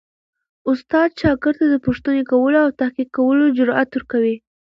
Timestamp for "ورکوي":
3.93-4.35